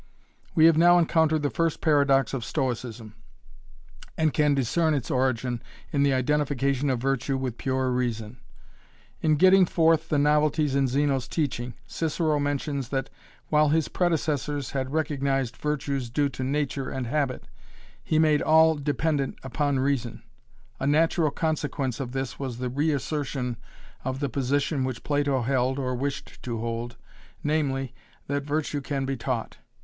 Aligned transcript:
We 0.55 0.65
have 0.65 0.79
now 0.79 0.97
encountered 0.97 1.43
the 1.43 1.51
first 1.51 1.79
paradox 1.79 2.33
of 2.33 2.43
Stoicism, 2.43 3.13
and 4.17 4.33
can 4.33 4.55
discern 4.55 4.95
its 4.95 5.11
origin 5.11 5.61
in 5.91 6.01
the 6.01 6.11
identification 6.11 6.89
of 6.89 6.99
virtue 6.99 7.37
with 7.37 7.59
pure 7.59 7.91
reason. 7.91 8.39
In 9.21 9.35
getting 9.35 9.67
forth 9.67 10.09
the 10.09 10.17
novelties 10.17 10.73
in 10.73 10.87
Zeno's 10.87 11.27
teaching, 11.27 11.75
Cicero 11.85 12.39
mentions 12.39 12.89
that, 12.89 13.11
while 13.49 13.69
his 13.69 13.89
predecessors 13.89 14.71
had 14.71 14.91
recognized 14.91 15.55
virtues 15.55 16.09
due 16.09 16.29
to 16.29 16.43
nature 16.43 16.89
and 16.89 17.05
habit, 17.05 17.47
he 18.03 18.17
made 18.17 18.41
all 18.41 18.73
dependent 18.77 19.37
upon 19.43 19.77
reason. 19.77 20.23
A 20.79 20.87
natural 20.87 21.29
consequence 21.29 21.99
of 21.99 22.11
this 22.11 22.39
was 22.39 22.57
the 22.57 22.69
reassertion 22.69 23.55
of 24.03 24.19
the 24.19 24.29
position 24.29 24.83
which 24.83 25.03
Plato 25.03 25.43
held 25.43 25.77
or 25.77 25.93
wished 25.93 26.41
to 26.41 26.57
hold, 26.57 26.97
namely, 27.43 27.93
that 28.25 28.41
virtue 28.41 28.81
can 28.81 29.05
be 29.05 29.15
taught. 29.15 29.59